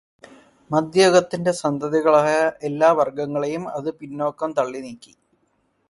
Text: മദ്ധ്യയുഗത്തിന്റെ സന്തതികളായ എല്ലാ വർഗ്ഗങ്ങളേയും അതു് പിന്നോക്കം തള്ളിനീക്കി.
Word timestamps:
മദ്ധ്യയുഗത്തിന്റെ 0.71 1.51
സന്തതികളായ 1.51 2.33
എല്ലാ 2.63 2.91
വർഗ്ഗങ്ങളേയും 2.91 3.69
അതു് 3.69 3.91
പിന്നോക്കം 3.93 4.51
തള്ളിനീക്കി. 4.51 5.13